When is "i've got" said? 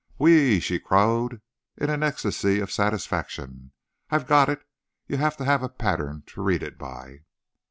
4.09-4.49